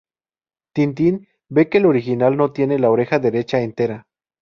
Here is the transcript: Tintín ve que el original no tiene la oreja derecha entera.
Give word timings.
Tintín 0.73 1.27
ve 1.47 1.69
que 1.69 1.77
el 1.77 1.85
original 1.85 2.35
no 2.35 2.53
tiene 2.53 2.79
la 2.79 2.89
oreja 2.89 3.19
derecha 3.19 3.61
entera. 3.61 4.07